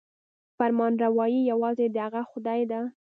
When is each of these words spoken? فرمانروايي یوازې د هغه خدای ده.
فرمانروايي 0.57 1.39
یوازې 1.51 1.85
د 1.91 1.95
هغه 2.05 2.21
خدای 2.31 2.61
ده. 2.71 2.81